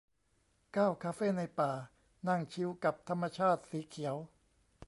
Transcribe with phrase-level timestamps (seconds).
[0.73, 1.71] เก้า คาเฟ่ในป่า
[2.27, 4.15] นั่งชิลกับธรรมชาติสีเขียว